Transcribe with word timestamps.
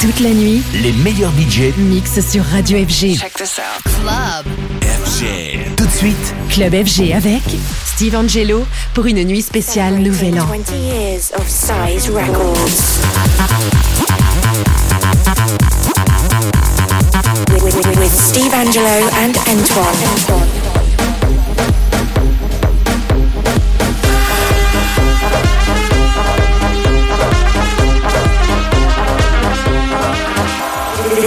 Toute 0.00 0.20
la 0.20 0.30
nuit, 0.30 0.62
les 0.74 0.92
meilleurs 0.92 1.32
budgets 1.32 1.74
mixent 1.76 2.20
sur 2.30 2.44
Radio 2.44 2.78
FG. 2.78 3.16
Check 3.18 3.34
this 3.34 3.58
out. 3.58 3.82
Club. 3.82 4.46
FG. 4.82 5.74
Tout 5.76 5.86
de 5.86 5.90
suite, 5.90 6.34
Club 6.50 6.72
FG 6.86 7.12
avec 7.12 7.42
Steve 7.84 8.14
Angelo 8.14 8.64
pour 8.94 9.06
une 9.06 9.24
nuit 9.24 9.42
spéciale 9.42 9.98
Nouvel 9.98 10.38
An. 10.40 10.46
20 10.46 10.70
years 10.76 11.32
of 11.36 11.48
size 11.48 12.08
records. 12.10 12.98
With, 17.50 17.74
with- 17.74 17.98
with 17.98 18.12
Steve 18.14 18.54
Angelo 18.54 19.08
and 19.20 19.36
Antoine. 19.48 20.57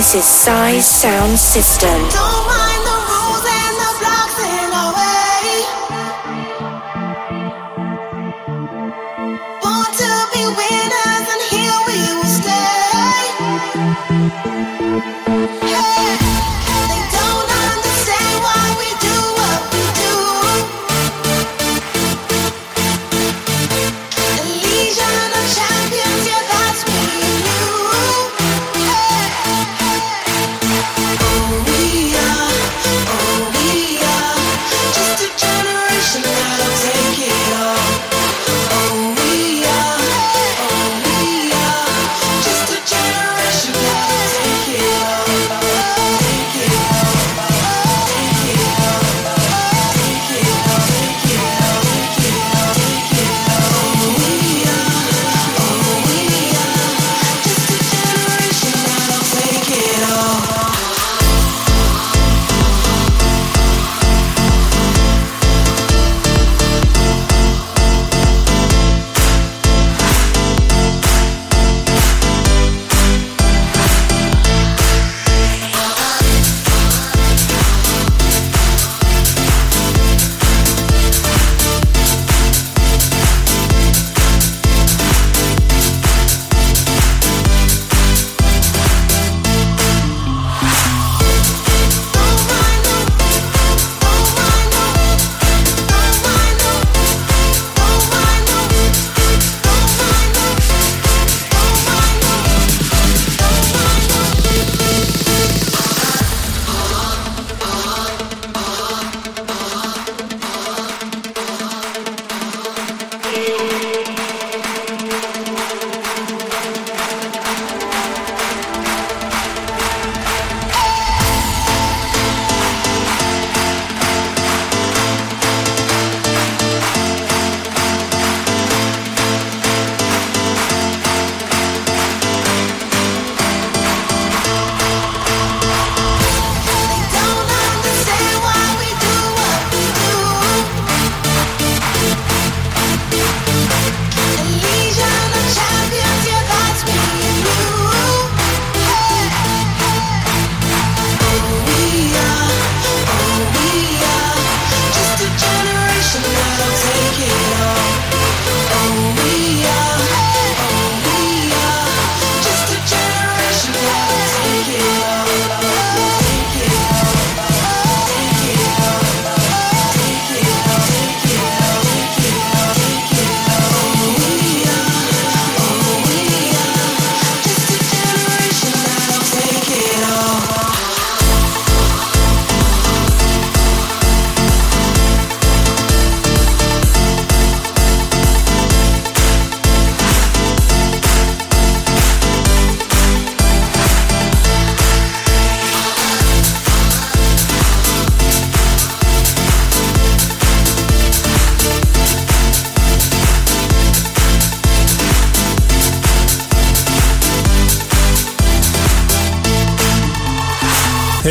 This 0.02 0.16
is 0.16 0.26
Size 0.26 0.84
Sound 0.84 1.38
System. 1.38 2.31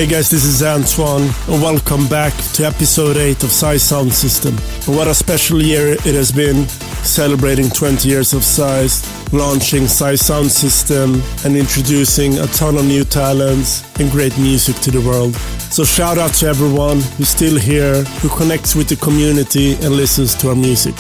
Hey 0.00 0.06
guys, 0.06 0.31
this 0.31 0.47
is 0.47 0.62
Antoine, 0.62 1.28
and 1.47 1.61
welcome 1.61 2.09
back 2.09 2.33
to 2.55 2.65
episode 2.65 3.19
8 3.19 3.44
of 3.44 3.50
Size 3.50 3.83
Sound 3.83 4.11
System. 4.11 4.56
What 4.97 5.06
a 5.09 5.12
special 5.12 5.61
year 5.62 5.88
it 5.93 6.15
has 6.15 6.33
been, 6.33 6.66
celebrating 7.05 7.69
20 7.69 8.09
years 8.09 8.33
of 8.33 8.43
Size, 8.43 9.05
launching 9.31 9.87
Size 9.87 10.25
Sound 10.25 10.50
System, 10.50 11.22
and 11.44 11.55
introducing 11.55 12.39
a 12.39 12.47
ton 12.47 12.78
of 12.78 12.86
new 12.86 13.04
talents 13.04 13.84
and 14.01 14.10
great 14.10 14.39
music 14.39 14.77
to 14.77 14.91
the 14.91 15.03
world. 15.03 15.34
So 15.71 15.84
shout 15.84 16.16
out 16.16 16.33
to 16.36 16.47
everyone 16.47 17.03
who's 17.19 17.28
still 17.28 17.59
here, 17.59 18.03
who 18.22 18.30
connects 18.30 18.74
with 18.74 18.89
the 18.89 18.97
community 18.97 19.74
and 19.74 19.91
listens 19.91 20.34
to 20.36 20.48
our 20.48 20.57
music. 20.57 20.95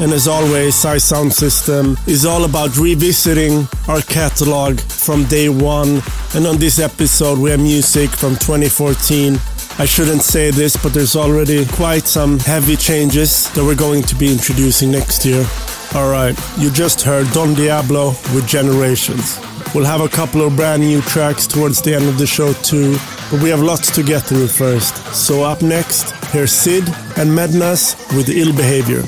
And 0.00 0.12
as 0.12 0.26
always, 0.26 0.74
Size 0.74 1.04
Sound 1.04 1.32
System 1.32 1.96
is 2.06 2.24
all 2.24 2.44
about 2.44 2.76
revisiting 2.76 3.68
our 3.88 4.00
catalog 4.00 4.80
from 4.80 5.24
day 5.24 5.48
one. 5.48 6.02
And 6.34 6.46
on 6.46 6.56
this 6.58 6.78
episode, 6.78 7.38
we 7.38 7.50
have 7.50 7.60
music 7.60 8.10
from 8.10 8.32
2014. 8.32 9.38
I 9.78 9.84
shouldn't 9.84 10.22
say 10.22 10.50
this, 10.50 10.76
but 10.76 10.92
there's 10.92 11.16
already 11.16 11.66
quite 11.66 12.06
some 12.06 12.38
heavy 12.40 12.76
changes 12.76 13.50
that 13.52 13.64
we're 13.64 13.74
going 13.74 14.02
to 14.04 14.14
be 14.14 14.30
introducing 14.30 14.90
next 14.90 15.24
year. 15.24 15.46
Alright, 15.94 16.38
you 16.58 16.70
just 16.70 17.02
heard 17.02 17.26
Don 17.32 17.54
Diablo 17.54 18.08
with 18.34 18.46
Generations. 18.46 19.38
We'll 19.74 19.84
have 19.84 20.00
a 20.00 20.08
couple 20.08 20.42
of 20.46 20.56
brand 20.56 20.82
new 20.82 21.00
tracks 21.02 21.46
towards 21.46 21.80
the 21.80 21.94
end 21.94 22.08
of 22.08 22.18
the 22.18 22.26
show 22.26 22.52
too, 22.54 22.96
but 23.30 23.42
we 23.42 23.48
have 23.50 23.60
lots 23.60 23.90
to 23.94 24.02
get 24.02 24.22
through 24.22 24.48
first. 24.48 24.96
So 25.14 25.42
up 25.42 25.62
next, 25.62 26.10
here's 26.26 26.52
Sid 26.52 26.84
and 27.16 27.30
Mednas 27.30 27.96
with 28.16 28.28
Ill 28.28 28.54
Behavior. 28.54 29.02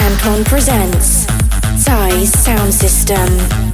Antoine 0.00 0.44
presents 0.44 1.26
Size 1.76 2.32
Sound 2.32 2.72
System. 2.72 3.69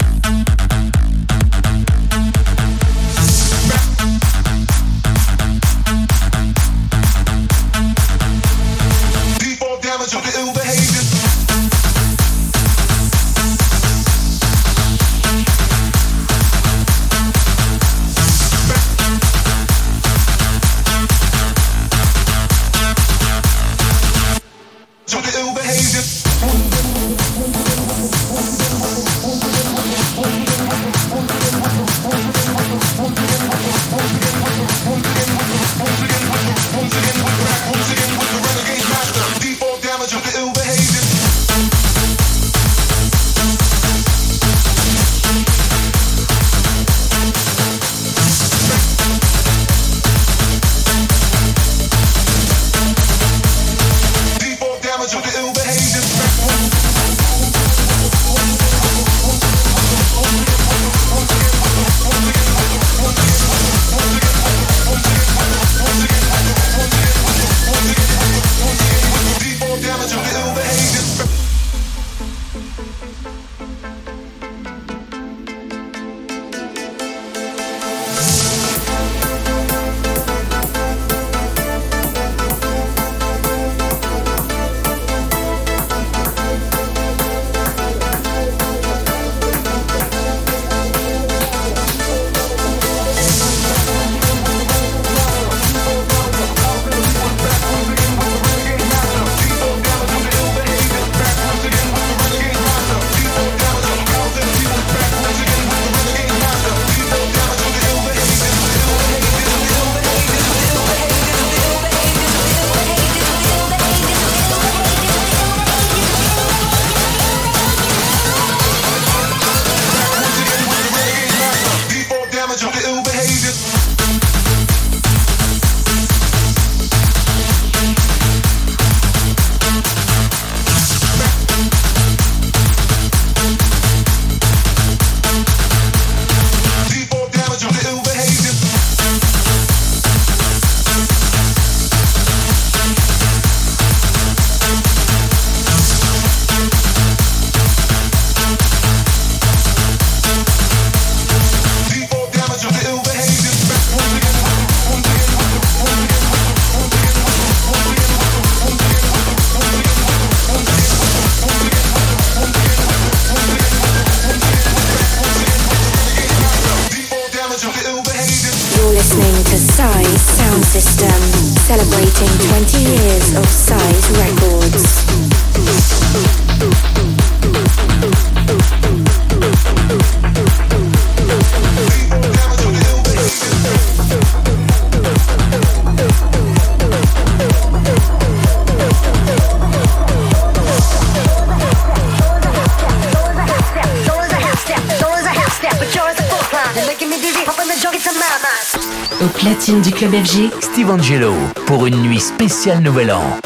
Steve 200.27 200.91
Angelo, 200.91 201.33
pour 201.67 201.87
une 201.87 202.03
nuit 202.03 202.19
spéciale 202.19 202.83
Nouvel 202.83 203.13
An. 203.13 203.46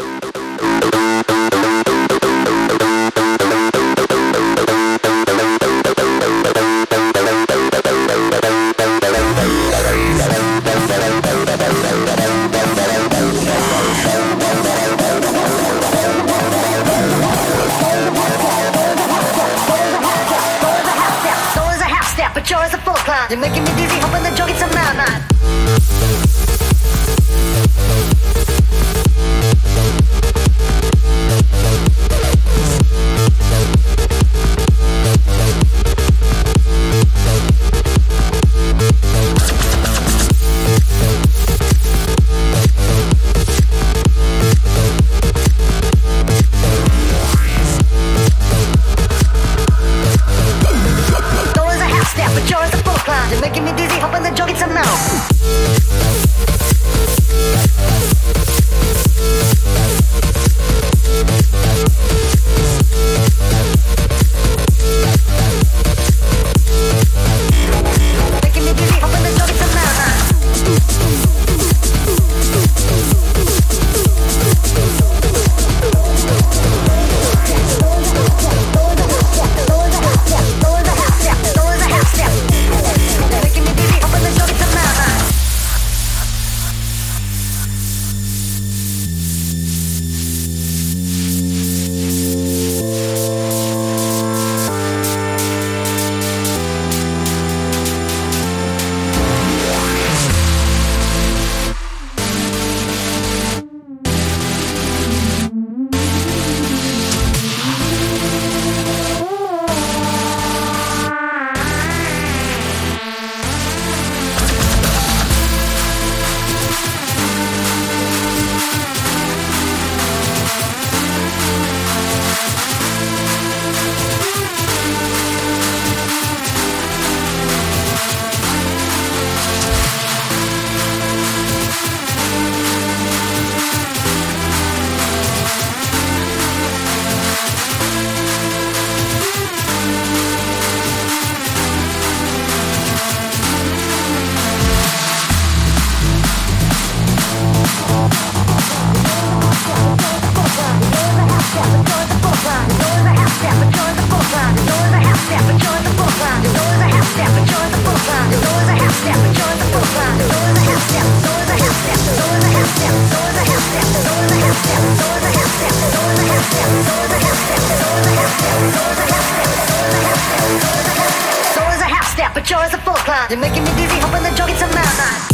You're 173.29 173.39
making 173.39 173.63
me 173.63 173.69
dizzy, 173.77 173.99
hoping 174.01 174.21
the 174.21 174.31
joke 174.35 174.49
gets 174.49 174.61
a 174.61 174.67
mouth. 174.67 175.31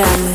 System. 0.00 0.29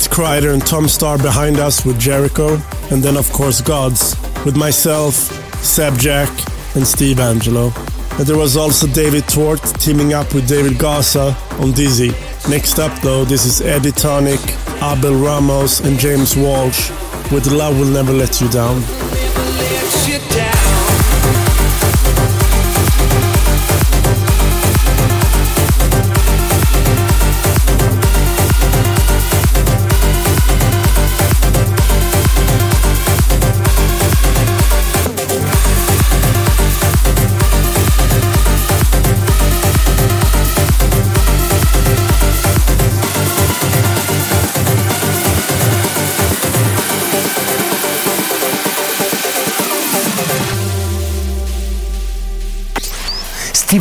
Kryder 0.00 0.52
and 0.52 0.66
Tom 0.66 0.84
Staar 0.86 1.22
behind 1.22 1.58
us 1.58 1.84
with 1.84 2.00
Jericho, 2.00 2.60
and 2.90 3.02
then 3.02 3.16
of 3.16 3.30
course 3.32 3.60
Gods 3.60 4.16
with 4.44 4.56
myself, 4.56 5.14
Sebjak, 5.62 6.28
and 6.74 6.86
Steve 6.86 7.18
Angello. 7.18 7.72
And 8.18 8.26
there 8.26 8.36
was 8.36 8.56
also 8.56 8.86
David 8.88 9.28
Tort 9.28 9.62
teaming 9.78 10.12
up 10.12 10.34
with 10.34 10.48
David 10.48 10.78
Gausa 10.78 11.36
on 11.60 11.72
Dizzy. 11.72 12.12
Next 12.48 12.78
up 12.78 12.98
though, 13.02 13.24
this 13.24 13.46
is 13.46 13.60
Eddie 13.60 13.92
Thoneick, 13.92 14.44
Abel 14.82 15.14
Ramos, 15.14 15.80
and 15.80 15.98
James 15.98 16.36
Walsh 16.36 16.90
with 17.30 17.46
Love 17.52 17.78
Will 17.78 17.86
Never 17.86 18.12
Let 18.12 18.40
You 18.40 18.48
Down. 18.50 18.82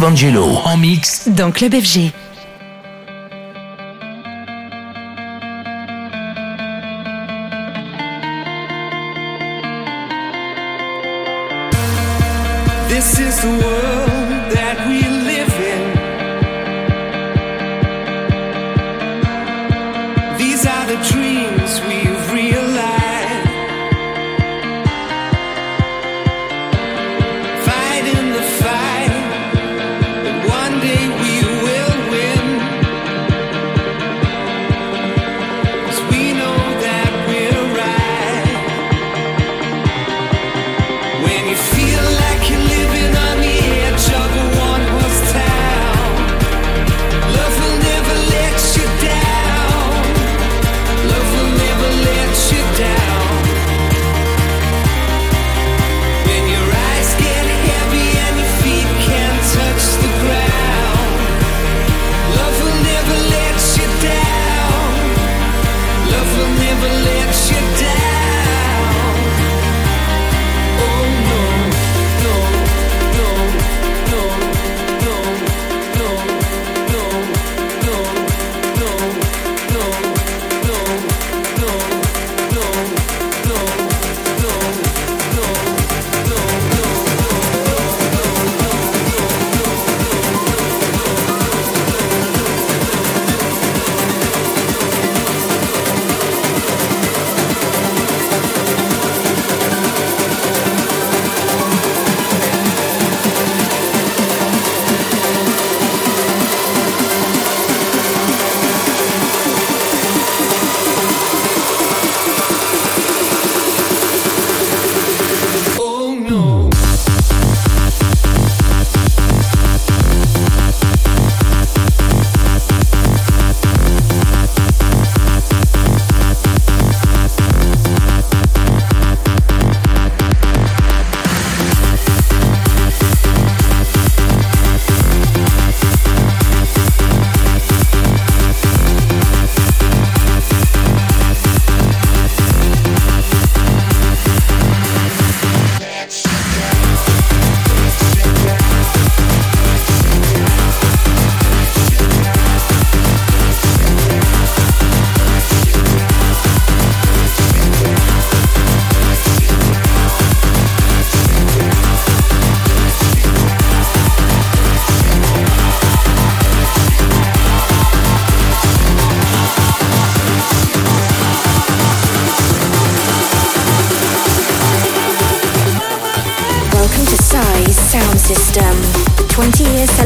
Steve 0.04 0.12
Angelo 0.12 0.46
en 0.66 0.76
mix 0.76 1.30
Dans 1.30 1.52
Club 1.52 1.76
FG. 1.76 2.23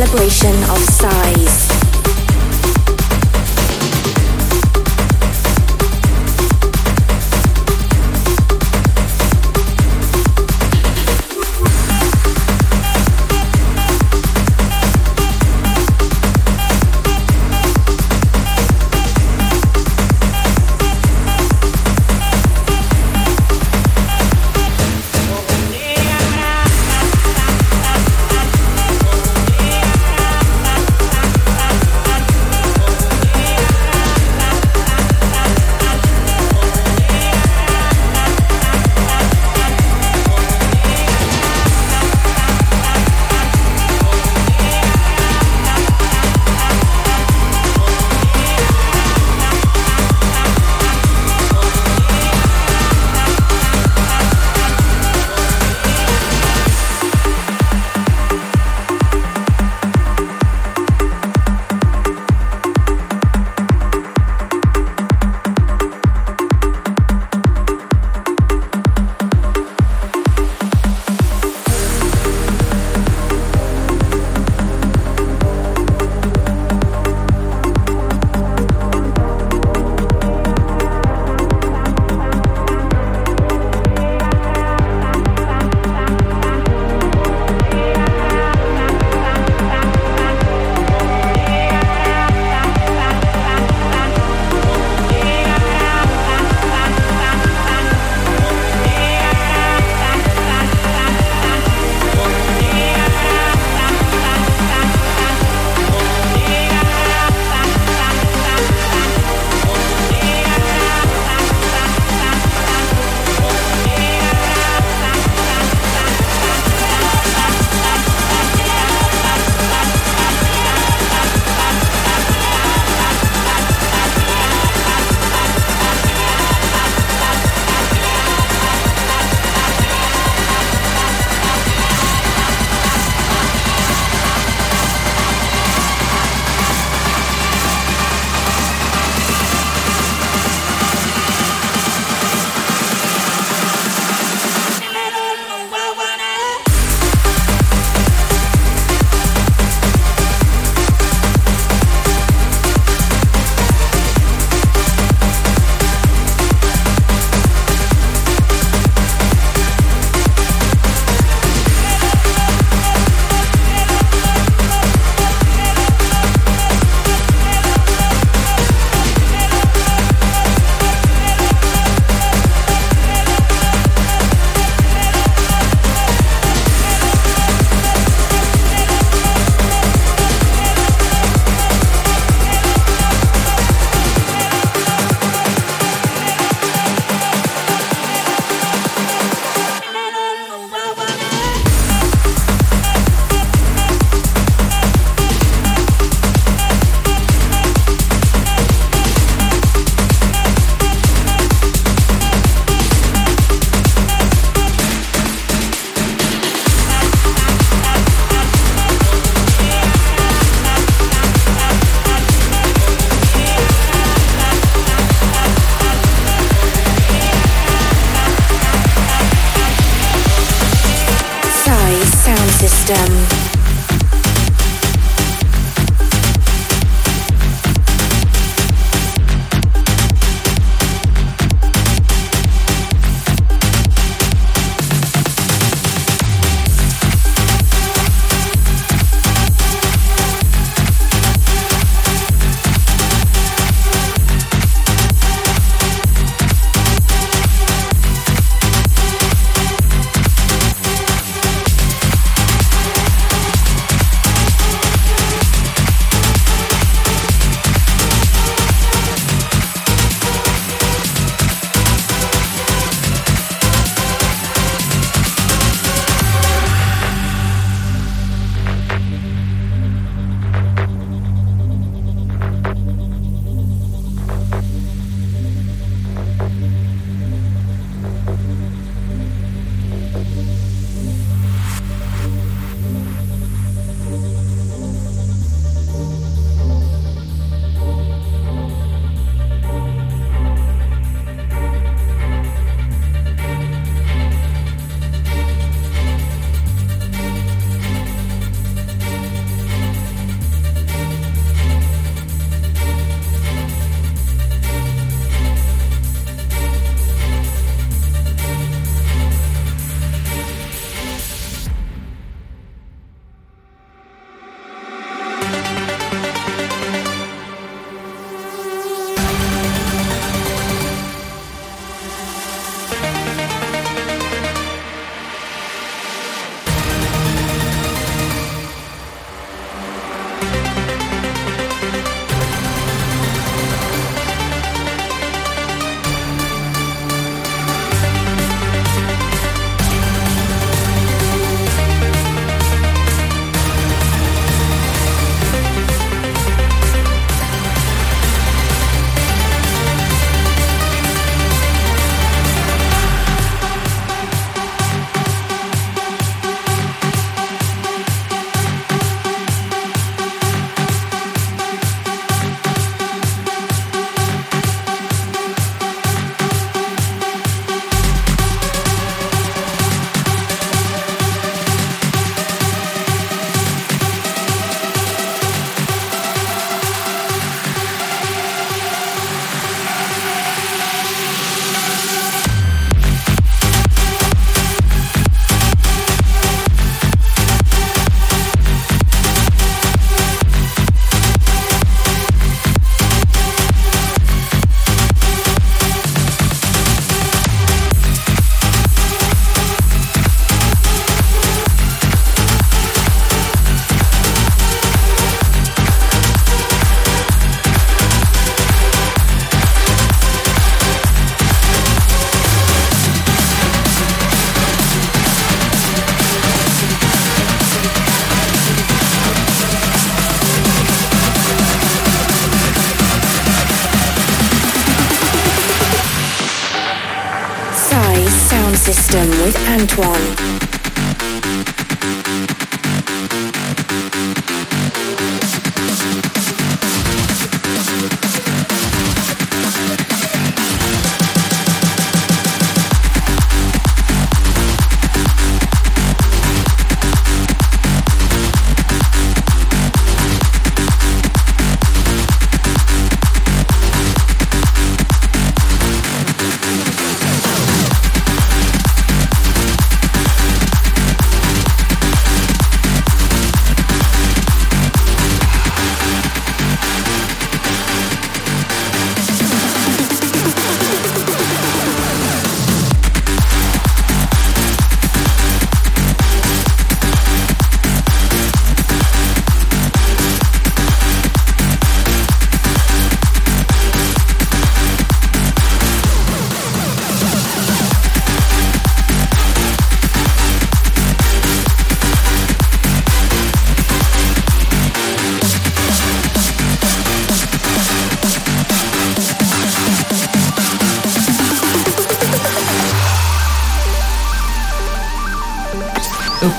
Celebration 0.08 0.56
of 0.70 0.78
size. 0.78 1.77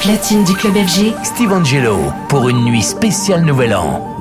Platine 0.08 0.42
du 0.42 0.54
club 0.54 0.72
FG, 0.74 1.12
Steve 1.22 1.52
Angelo 1.52 1.98
pour 2.30 2.48
une 2.48 2.64
nuit 2.64 2.80
spéciale 2.82 3.44
Nouvel 3.44 3.74
An. 3.74 4.17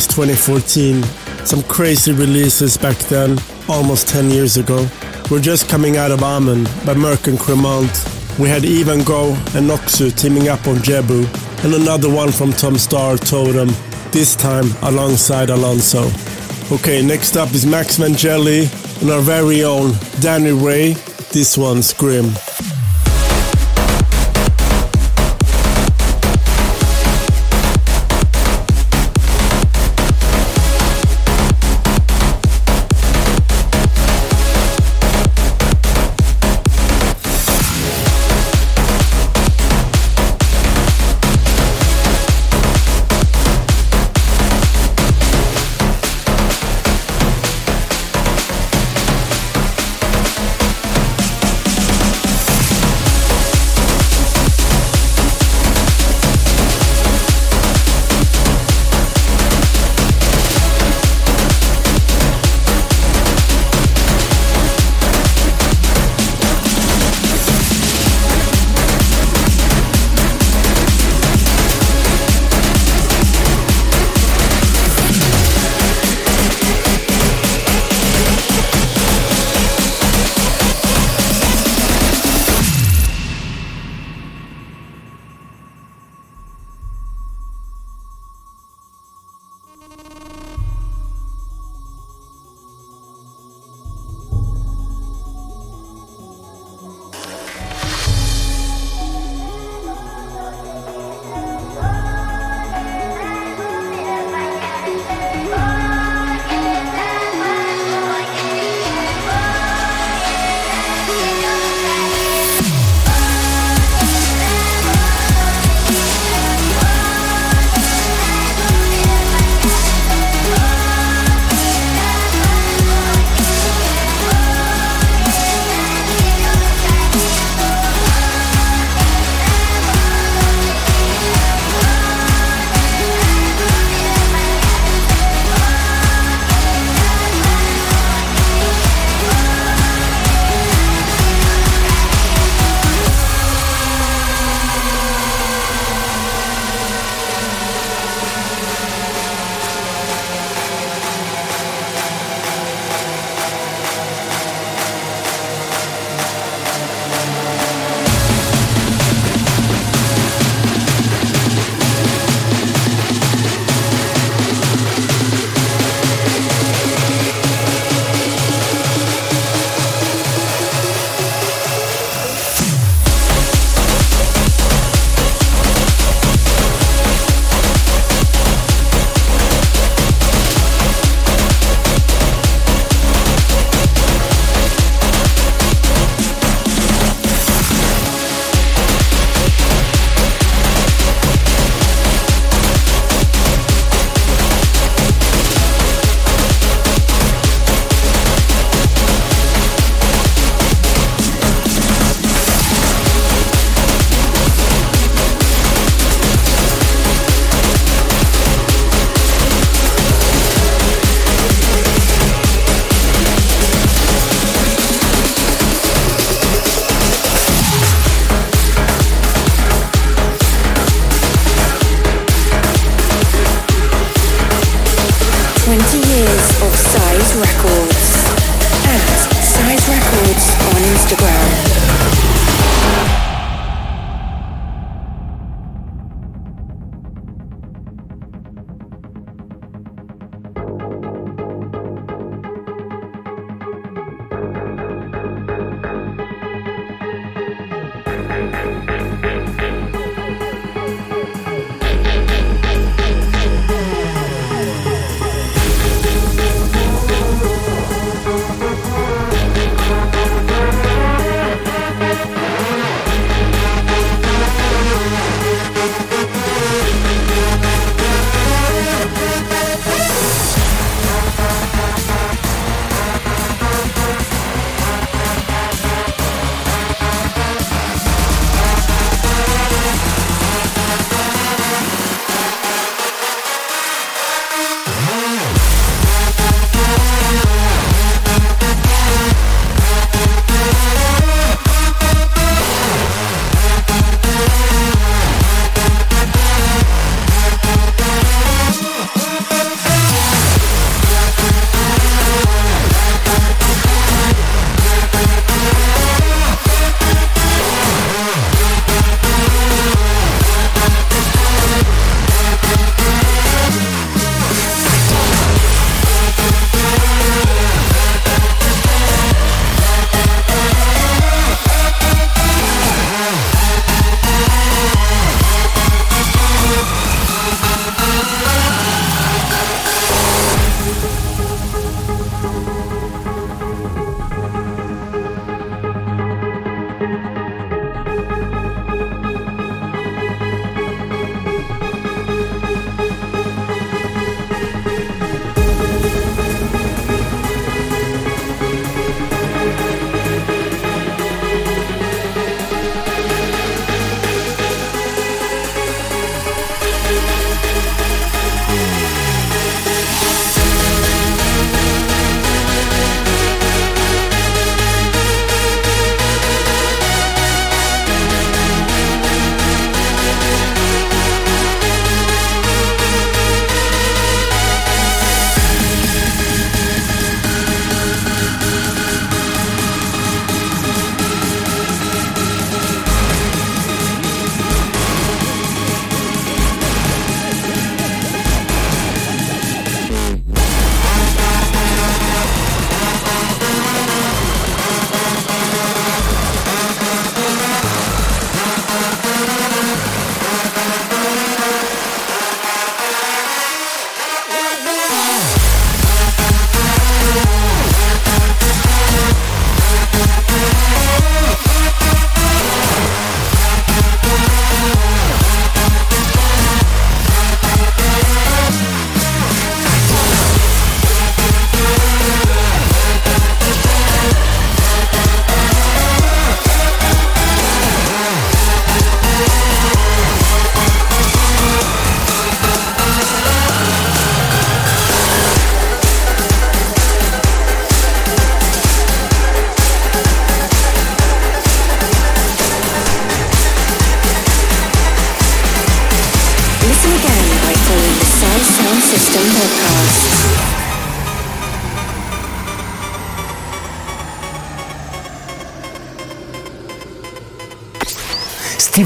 System. 0.00 0.26
2014. 0.26 1.02
Some 1.44 1.62
crazy 1.64 2.12
releases 2.12 2.76
back 2.76 2.96
then, 3.08 3.38
almost 3.68 4.08
10 4.08 4.30
years 4.30 4.56
ago. 4.56 4.86
We're 5.30 5.40
just 5.40 5.68
coming 5.68 5.96
out 5.96 6.10
of 6.10 6.22
Amen 6.22 6.64
by 6.86 6.94
Merk 6.94 7.26
and 7.26 7.38
Kremont. 7.38 7.90
We 8.38 8.48
had 8.48 8.64
Even 8.64 9.02
Go 9.04 9.34
and 9.54 9.68
Noxu 9.68 10.16
teaming 10.16 10.48
up 10.48 10.66
on 10.66 10.76
Jebu, 10.76 11.24
and 11.64 11.74
another 11.74 12.08
one 12.08 12.30
from 12.30 12.52
Tom 12.52 12.74
Staar, 12.74 13.18
Totem, 13.18 13.68
this 14.12 14.36
time 14.36 14.66
alongside 14.82 15.50
Alonso. 15.50 16.10
Okay, 16.74 17.02
next 17.02 17.36
up 17.36 17.52
is 17.52 17.66
Max 17.66 17.98
Vangeli 17.98 18.70
and 19.02 19.10
our 19.10 19.20
very 19.20 19.64
own 19.64 19.92
Danny 20.20 20.52
Ray. 20.52 20.94
This 21.32 21.58
one's 21.58 21.92
Grim. 21.92 22.32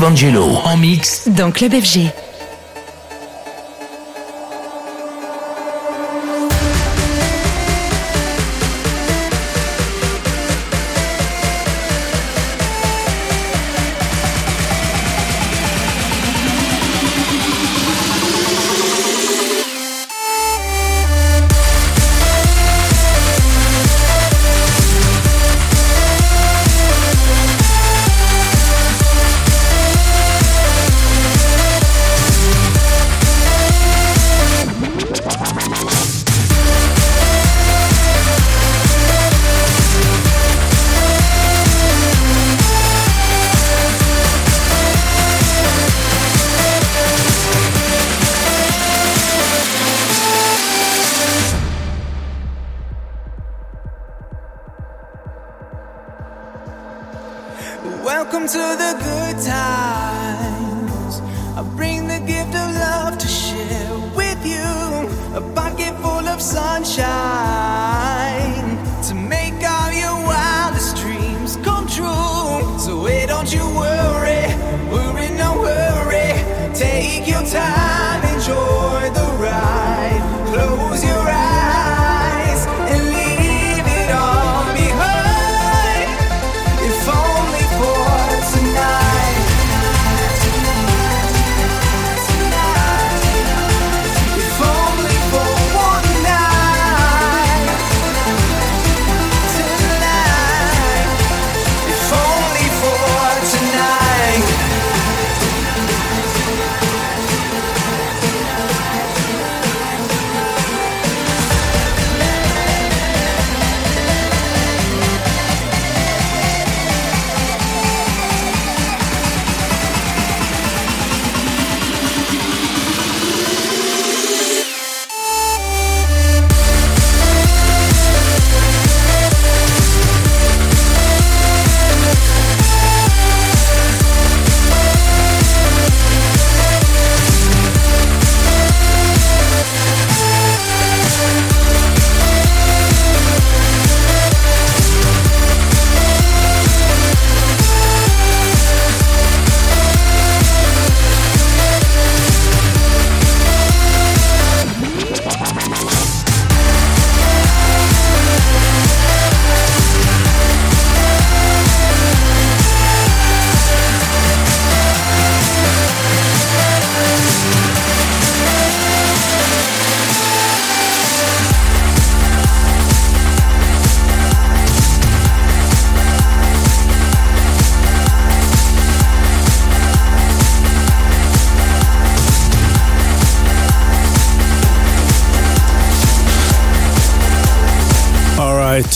Angelo 0.06 0.44
en 0.62 0.76
mix 0.76 1.26
dans 1.26 1.50
Club 1.50 1.72
FG. 1.72 2.12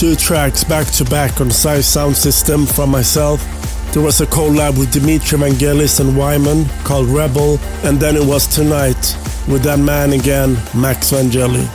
Two 0.00 0.16
tracks 0.16 0.64
back 0.64 0.86
to 0.86 1.04
back 1.04 1.42
on 1.42 1.50
Size 1.50 1.86
Sound 1.86 2.16
System 2.16 2.64
from 2.64 2.88
myself. 2.88 3.38
There 3.92 4.02
was 4.02 4.22
a 4.22 4.26
collab 4.26 4.78
with 4.78 4.90
Dimitri 4.90 5.38
Vangelis 5.38 6.00
and 6.00 6.16
Wyman 6.16 6.64
called 6.84 7.08
Rebel, 7.08 7.58
and 7.84 8.00
then 8.00 8.16
it 8.16 8.24
was 8.24 8.46
Tonight 8.46 8.96
with 9.46 9.62
that 9.64 9.78
man 9.78 10.14
again, 10.14 10.54
Max 10.74 11.10
Vangeli. 11.10 11.68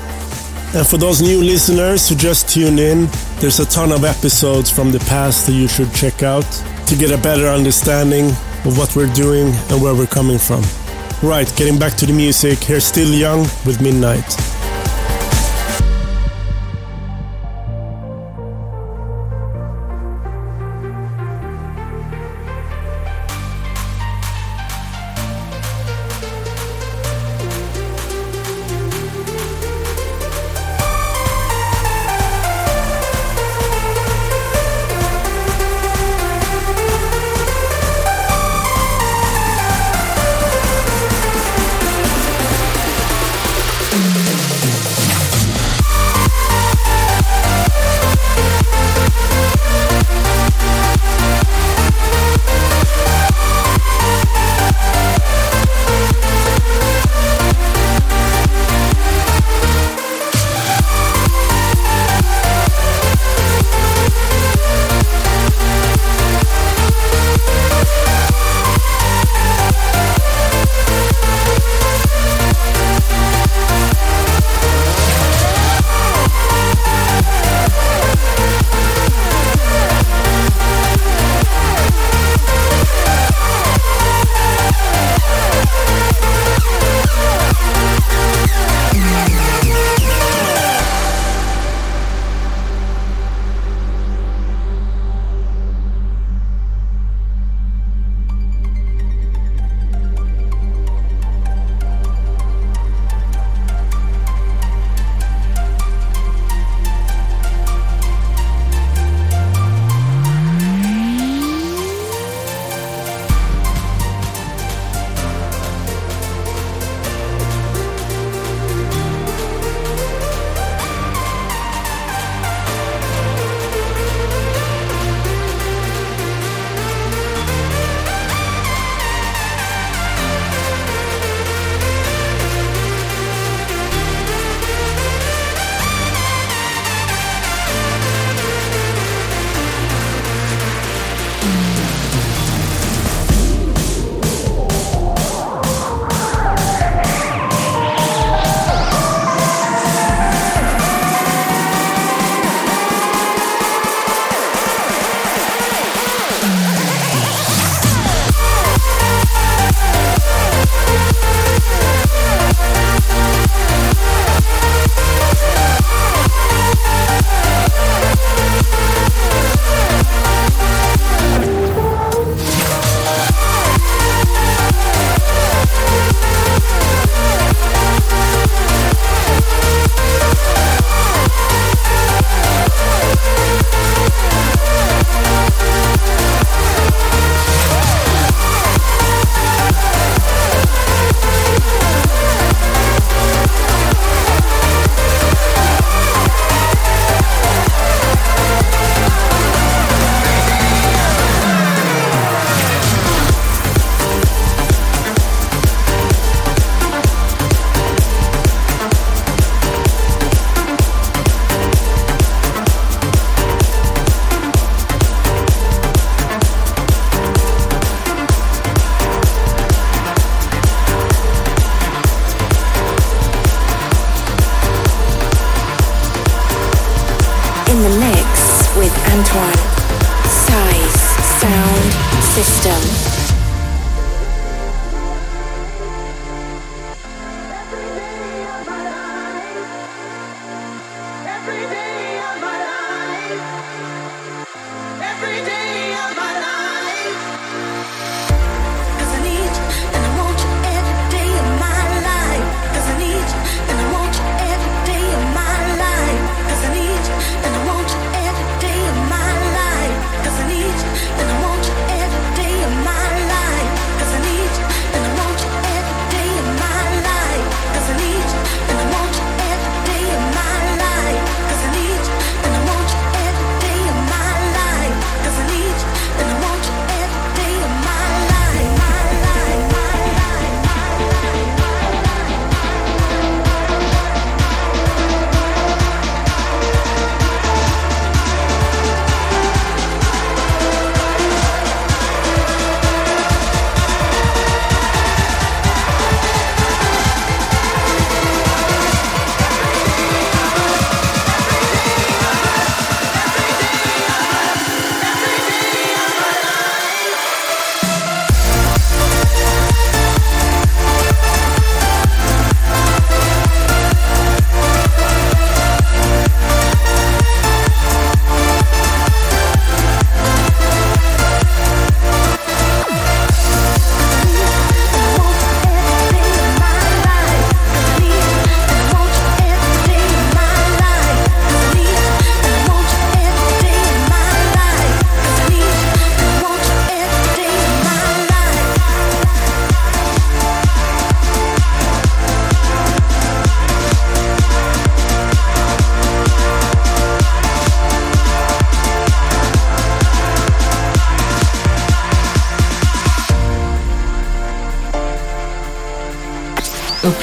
And 0.74 0.88
for 0.88 0.98
those 0.98 1.22
new 1.22 1.44
listeners 1.44 2.10
who 2.10 2.16
just 2.16 2.50
tuned 2.50 2.80
in, 2.80 3.08
there's 3.42 3.60
a 3.60 3.66
ton 3.68 3.92
of 3.92 4.04
episodes 4.04 4.72
from 4.72 4.92
the 4.92 5.00
past 5.02 5.46
that 5.46 5.54
you 5.54 5.68
should 5.68 5.94
check 5.94 6.24
out 6.24 6.50
to 6.88 6.96
get 6.96 7.12
a 7.12 7.22
better 7.22 7.46
understanding 7.46 8.26
of 8.66 8.76
what 8.76 8.96
we're 8.96 9.14
doing 9.14 9.54
and 9.70 9.80
where 9.84 9.94
we're 9.94 10.08
coming 10.08 10.40
from. 10.40 10.64
Right, 11.22 11.52
getting 11.56 11.78
back 11.78 11.94
to 11.98 12.08
the 12.08 12.14
music, 12.14 12.58
here's 12.64 12.86
Still 12.86 13.14
Young 13.14 13.42
with 13.68 13.82
Midnight. 13.84 14.55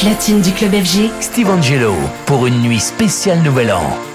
Platine 0.02 0.40
du 0.40 0.50
club 0.50 0.72
FG, 0.72 1.10
Steve 1.20 1.48
Angelo 1.48 1.94
pour 2.26 2.48
une 2.48 2.60
nuit 2.60 2.80
spéciale 2.80 3.40
Nouvel 3.42 3.70
An. 3.70 4.11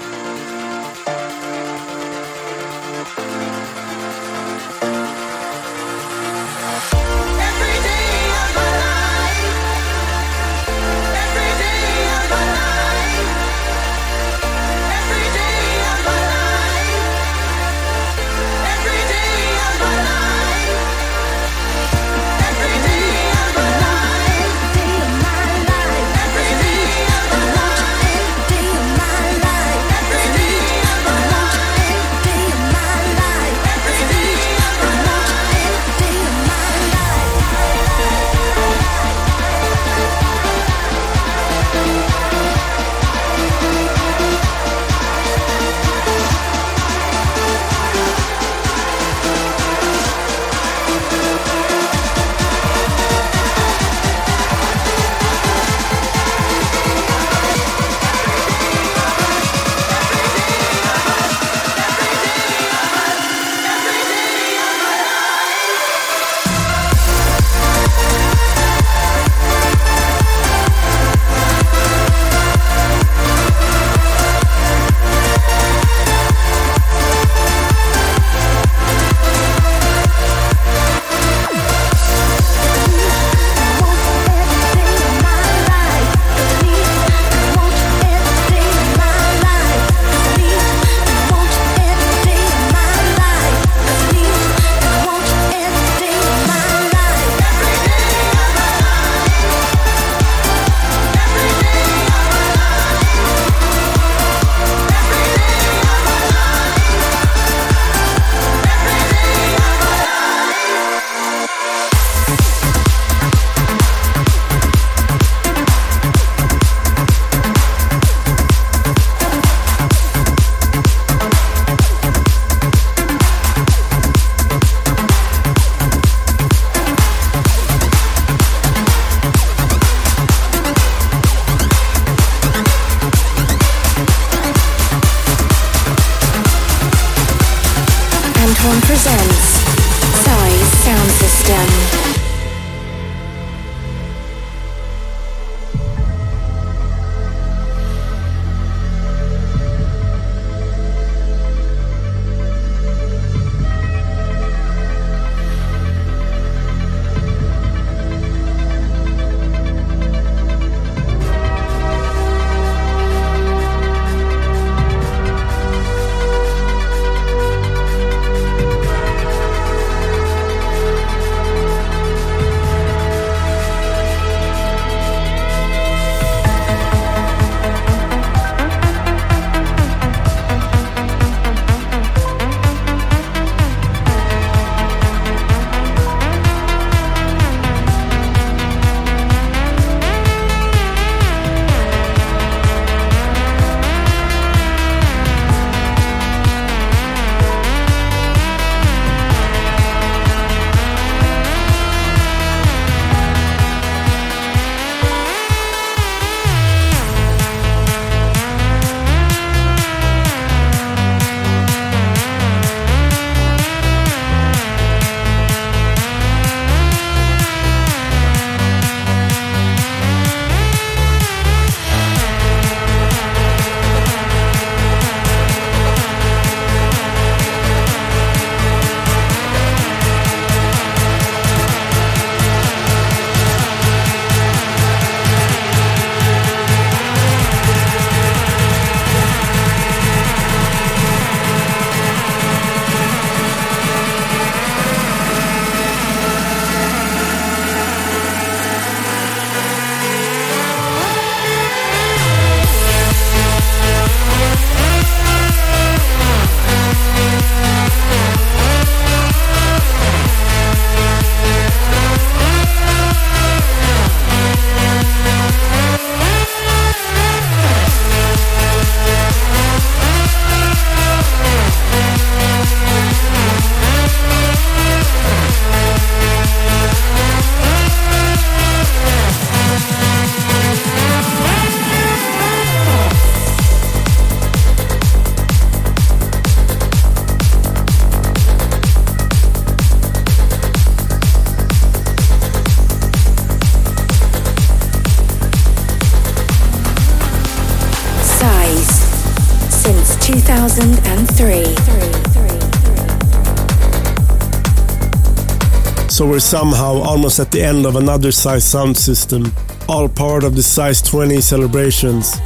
We're 306.38 306.42
somehow 306.42 307.02
almost 307.02 307.40
at 307.40 307.50
the 307.50 307.60
end 307.60 307.84
of 307.84 307.96
another 307.96 308.30
Size 308.30 308.62
sound 308.62 308.96
system, 308.96 309.52
all 309.88 310.08
part 310.08 310.44
of 310.44 310.54
the 310.54 310.62
Size 310.62 311.02
20 311.02 311.40
celebrations. 311.40 312.36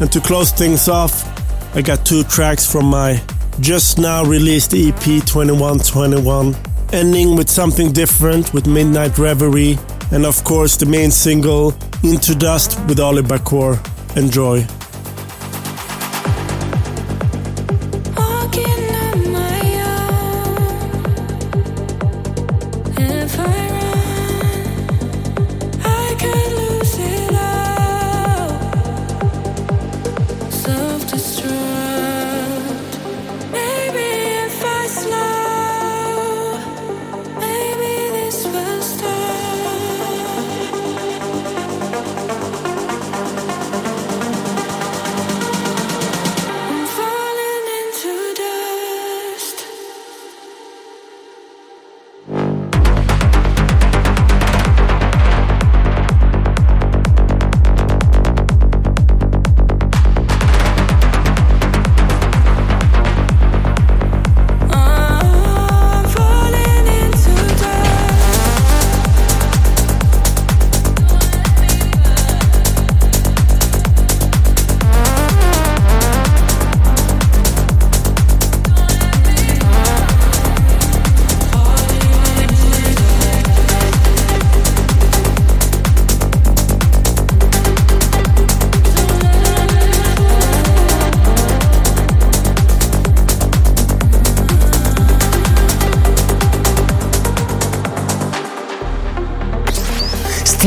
And 0.00 0.12
to 0.12 0.20
close 0.20 0.52
things 0.52 0.88
off, 0.88 1.26
I 1.74 1.82
got 1.82 2.06
two 2.06 2.22
tracks 2.22 2.64
from 2.70 2.86
my 2.86 3.20
just 3.58 3.98
now 3.98 4.22
released 4.22 4.72
EP 4.72 5.02
2121, 5.02 6.54
ending 6.92 7.34
with 7.34 7.50
something 7.50 7.90
different 7.90 8.54
with 8.54 8.68
Midnight 8.68 9.18
Reverie, 9.18 9.76
and 10.12 10.24
of 10.24 10.44
course 10.44 10.76
the 10.76 10.86
main 10.86 11.10
single 11.10 11.74
Into 12.04 12.36
Dust 12.36 12.78
with 12.86 13.00
Oli 13.00 13.22
Bakor. 13.22 13.74
Enjoy. 14.16 14.64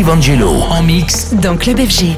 Steve 0.03 0.17
Angelo 0.17 0.49
en 0.49 0.83
mix 0.83 1.33
Dans 1.33 1.55
Club 1.55 1.79
FG. 1.79 2.17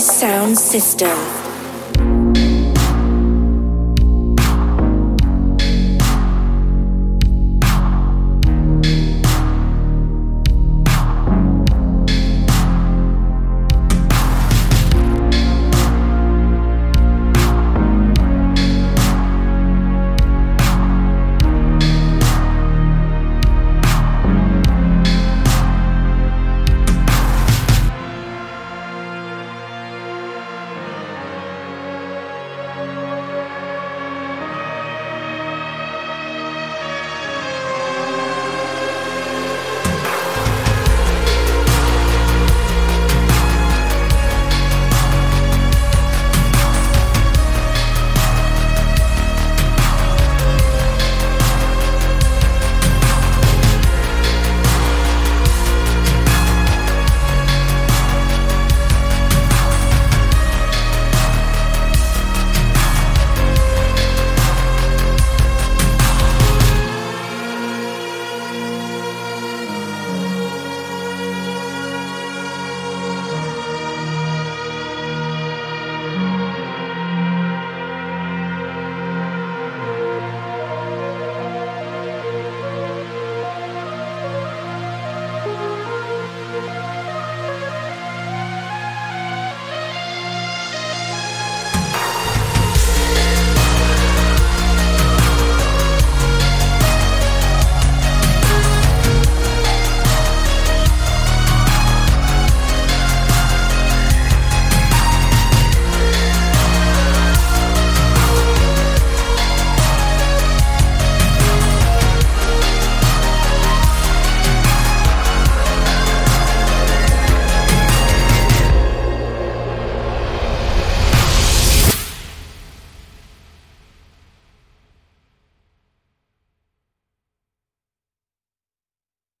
Sound 0.00 0.56
System. 0.56 1.29